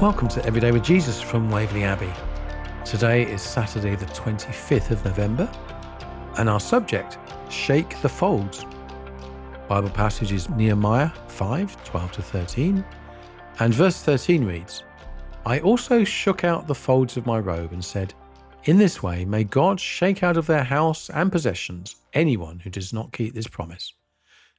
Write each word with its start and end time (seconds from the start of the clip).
Welcome 0.00 0.28
to 0.28 0.46
Everyday 0.46 0.70
with 0.70 0.84
Jesus 0.84 1.20
from 1.20 1.50
Waverley 1.50 1.82
Abbey. 1.82 2.12
Today 2.84 3.28
is 3.28 3.42
Saturday, 3.42 3.96
the 3.96 4.06
25th 4.06 4.92
of 4.92 5.04
November, 5.04 5.50
and 6.38 6.48
our 6.48 6.60
subject, 6.60 7.18
Shake 7.50 8.00
the 8.00 8.08
Folds. 8.08 8.64
Bible 9.68 9.90
passage 9.90 10.30
is 10.30 10.48
Nehemiah 10.50 11.10
5 11.26 11.84
12 11.84 12.12
to 12.12 12.22
13, 12.22 12.84
and 13.58 13.74
verse 13.74 14.00
13 14.00 14.44
reads, 14.44 14.84
I 15.44 15.58
also 15.58 16.04
shook 16.04 16.44
out 16.44 16.68
the 16.68 16.76
folds 16.76 17.16
of 17.16 17.26
my 17.26 17.40
robe 17.40 17.72
and 17.72 17.84
said, 17.84 18.14
In 18.66 18.78
this 18.78 19.02
way 19.02 19.24
may 19.24 19.42
God 19.42 19.80
shake 19.80 20.22
out 20.22 20.36
of 20.36 20.46
their 20.46 20.62
house 20.62 21.10
and 21.10 21.32
possessions 21.32 21.96
anyone 22.12 22.60
who 22.60 22.70
does 22.70 22.92
not 22.92 23.12
keep 23.12 23.34
this 23.34 23.48
promise. 23.48 23.92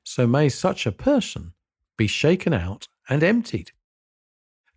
So 0.03 0.27
may 0.27 0.49
such 0.49 0.85
a 0.85 0.91
person 0.91 1.53
be 1.95 2.07
shaken 2.07 2.51
out 2.51 2.89
and 3.07 3.23
emptied. 3.23 3.71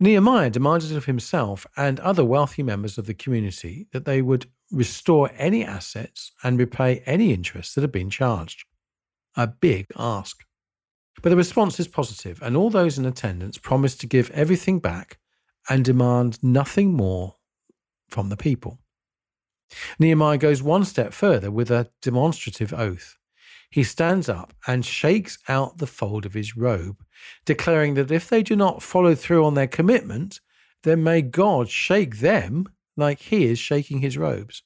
Nehemiah 0.02 0.50
demanded 0.50 0.96
of 0.96 1.04
himself 1.04 1.64
and 1.76 2.00
other 2.00 2.24
wealthy 2.24 2.64
members 2.64 2.98
of 2.98 3.06
the 3.06 3.14
community 3.14 3.86
that 3.92 4.04
they 4.04 4.20
would 4.20 4.46
restore 4.72 5.30
any 5.36 5.64
assets 5.64 6.32
and 6.42 6.58
repay 6.58 7.04
any 7.06 7.32
interest 7.32 7.76
that 7.76 7.82
had 7.82 7.92
been 7.92 8.10
charged. 8.10 8.64
A 9.36 9.46
big 9.46 9.86
ask. 9.96 10.42
But 11.22 11.28
the 11.28 11.36
response 11.36 11.78
is 11.78 11.86
positive, 11.86 12.42
and 12.42 12.56
all 12.56 12.68
those 12.68 12.98
in 12.98 13.06
attendance 13.06 13.58
promised 13.58 14.00
to 14.00 14.08
give 14.08 14.28
everything 14.30 14.80
back 14.80 15.18
and 15.68 15.84
demand 15.84 16.42
nothing 16.42 16.94
more 16.94 17.36
from 18.08 18.28
the 18.28 18.36
people. 18.36 18.80
Nehemiah 20.00 20.36
goes 20.36 20.64
one 20.64 20.84
step 20.84 21.12
further 21.12 21.52
with 21.52 21.70
a 21.70 21.88
demonstrative 22.02 22.74
oath 22.74 23.18
he 23.72 23.82
stands 23.82 24.28
up 24.28 24.52
and 24.66 24.84
shakes 24.84 25.38
out 25.48 25.78
the 25.78 25.86
fold 25.86 26.26
of 26.26 26.34
his 26.34 26.58
robe, 26.58 27.02
declaring 27.46 27.94
that 27.94 28.10
if 28.10 28.28
they 28.28 28.42
do 28.42 28.54
not 28.54 28.82
follow 28.82 29.14
through 29.14 29.46
on 29.46 29.54
their 29.54 29.66
commitment, 29.66 30.40
then 30.82 31.02
may 31.02 31.22
God 31.22 31.70
shake 31.70 32.18
them 32.18 32.66
like 32.98 33.18
he 33.18 33.46
is 33.46 33.58
shaking 33.58 34.00
his 34.00 34.18
robes. 34.18 34.62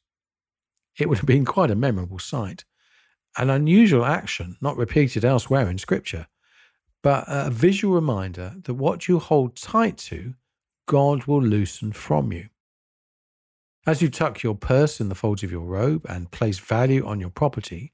It 0.98 1.08
would 1.08 1.18
have 1.18 1.26
been 1.26 1.44
quite 1.44 1.70
a 1.70 1.76
memorable 1.76 2.18
sight, 2.18 2.64
an 3.38 3.48
unusual 3.48 4.04
action 4.04 4.56
not 4.60 4.76
repeated 4.76 5.24
elsewhere 5.24 5.70
in 5.70 5.78
Scripture, 5.78 6.26
but 7.00 7.24
a 7.28 7.48
visual 7.48 7.94
reminder 7.94 8.56
that 8.64 8.74
what 8.74 9.06
you 9.06 9.20
hold 9.20 9.54
tight 9.54 9.98
to, 9.98 10.34
God 10.88 11.26
will 11.26 11.42
loosen 11.42 11.92
from 11.92 12.32
you. 12.32 12.48
As 13.86 14.02
you 14.02 14.10
tuck 14.10 14.42
your 14.42 14.56
purse 14.56 15.00
in 15.00 15.08
the 15.08 15.14
folds 15.14 15.44
of 15.44 15.52
your 15.52 15.64
robe 15.64 16.04
and 16.08 16.32
place 16.32 16.58
value 16.58 17.06
on 17.06 17.20
your 17.20 17.30
property, 17.30 17.92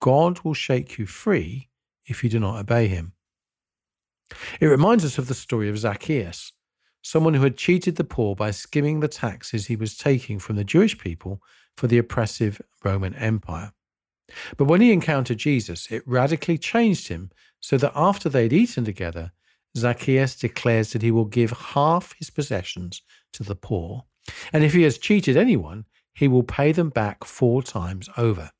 God 0.00 0.40
will 0.40 0.54
shake 0.54 0.98
you 0.98 1.06
free 1.06 1.68
if 2.06 2.22
you 2.22 2.30
do 2.30 2.38
not 2.38 2.58
obey 2.58 2.88
him. 2.88 3.12
It 4.60 4.66
reminds 4.66 5.04
us 5.04 5.18
of 5.18 5.28
the 5.28 5.34
story 5.34 5.68
of 5.68 5.78
Zacchaeus, 5.78 6.52
someone 7.02 7.34
who 7.34 7.42
had 7.42 7.56
cheated 7.56 7.96
the 7.96 8.04
poor 8.04 8.34
by 8.34 8.50
skimming 8.50 9.00
the 9.00 9.08
taxes 9.08 9.66
he 9.66 9.76
was 9.76 9.96
taking 9.96 10.38
from 10.38 10.56
the 10.56 10.64
Jewish 10.64 10.98
people 10.98 11.40
for 11.76 11.86
the 11.86 11.98
oppressive 11.98 12.60
Roman 12.84 13.14
Empire. 13.14 13.72
But 14.56 14.66
when 14.66 14.80
he 14.80 14.92
encountered 14.92 15.38
Jesus, 15.38 15.90
it 15.90 16.02
radically 16.06 16.58
changed 16.58 17.08
him 17.08 17.30
so 17.60 17.78
that 17.78 17.92
after 17.94 18.28
they'd 18.28 18.52
eaten 18.52 18.84
together, 18.84 19.32
Zacchaeus 19.76 20.36
declares 20.36 20.92
that 20.92 21.02
he 21.02 21.10
will 21.10 21.24
give 21.24 21.50
half 21.50 22.14
his 22.18 22.30
possessions 22.30 23.02
to 23.32 23.42
the 23.42 23.54
poor, 23.54 24.04
and 24.52 24.64
if 24.64 24.74
he 24.74 24.82
has 24.82 24.98
cheated 24.98 25.36
anyone, 25.36 25.86
he 26.14 26.28
will 26.28 26.42
pay 26.42 26.72
them 26.72 26.90
back 26.90 27.24
four 27.24 27.62
times 27.62 28.08
over 28.16 28.50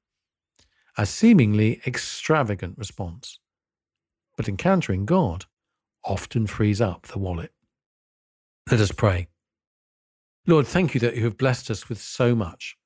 a 0.99 1.07
seemingly 1.07 1.81
extravagant 1.87 2.77
response. 2.77 3.39
But 4.37 4.49
encountering 4.49 5.07
God 5.07 5.45
often 6.05 6.49
frees 6.49 6.81
up 6.81 7.07
the 7.07 7.21
wallet. 7.21 7.53
Let 8.71 8.81
us 8.81 8.91
pray. 8.91 9.29
Lord, 10.47 10.67
thank 10.67 10.95
you 10.95 11.01
that 11.01 11.17
you 11.17 11.25
have 11.25 11.39
blessed 11.39 11.71
us 11.71 11.89
with 11.89 12.01
so 12.01 12.35
much. 12.35 12.77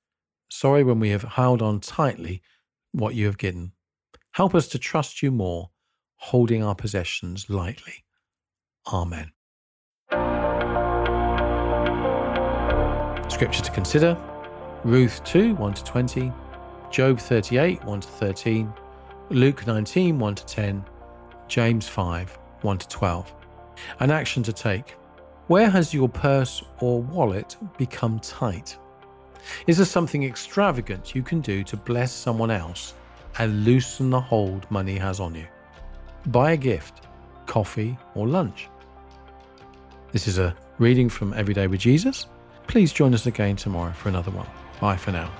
Sorry 0.50 0.84
when 0.84 1.00
we 1.00 1.08
have 1.08 1.22
held 1.22 1.62
on 1.62 1.80
tightly 1.80 2.42
what 2.92 3.14
you 3.14 3.24
have 3.26 3.38
given. 3.38 3.72
Help 4.32 4.54
us 4.54 4.68
to 4.68 4.78
trust 4.78 5.22
you 5.22 5.30
more, 5.30 5.70
holding 6.16 6.62
our 6.62 6.74
possessions 6.74 7.48
lightly. 7.48 8.04
Amen. 8.92 9.32
Scripture 13.30 13.62
to 13.62 13.70
consider 13.72 14.18
Ruth 14.84 15.24
2 15.24 15.54
1 15.54 15.74
to 15.74 15.84
20. 15.84 16.32
Job 16.92 17.18
38, 17.18 17.82
1 17.84 18.00
to 18.00 18.06
13, 18.06 18.70
Luke 19.30 19.66
19, 19.66 20.18
1 20.18 20.34
to 20.34 20.44
10, 20.44 20.84
James 21.48 21.88
5, 21.88 22.38
1 22.60 22.78
to 22.78 22.88
12. 22.88 23.34
An 24.00 24.10
action 24.10 24.42
to 24.42 24.52
take. 24.52 24.90
Where 25.46 25.70
has 25.70 25.94
your 25.94 26.10
purse 26.10 26.62
or 26.80 27.00
wallet 27.00 27.56
become 27.78 28.20
tight? 28.20 28.76
Is 29.66 29.78
there 29.78 29.86
something 29.86 30.24
extravagant 30.24 31.14
you 31.14 31.22
can 31.22 31.40
do 31.40 31.64
to 31.64 31.78
bless 31.78 32.12
someone 32.12 32.50
else 32.50 32.92
and 33.38 33.64
loosen 33.64 34.10
the 34.10 34.20
hold 34.20 34.70
money 34.70 34.98
has 34.98 35.18
on 35.18 35.34
you? 35.34 35.46
Buy 36.26 36.52
a 36.52 36.56
gift, 36.58 37.06
coffee, 37.46 37.96
or 38.14 38.28
lunch. 38.28 38.68
This 40.12 40.28
is 40.28 40.38
a 40.38 40.54
reading 40.78 41.08
from 41.08 41.32
Everyday 41.32 41.68
with 41.68 41.80
Jesus. 41.80 42.26
Please 42.66 42.92
join 42.92 43.14
us 43.14 43.24
again 43.24 43.56
tomorrow 43.56 43.92
for 43.92 44.10
another 44.10 44.30
one. 44.30 44.46
Bye 44.78 44.98
for 44.98 45.10
now. 45.10 45.32